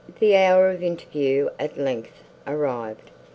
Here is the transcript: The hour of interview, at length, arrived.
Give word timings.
The 0.19 0.35
hour 0.35 0.71
of 0.71 0.81
interview, 0.81 1.51
at 1.59 1.77
length, 1.77 2.23
arrived. 2.47 3.11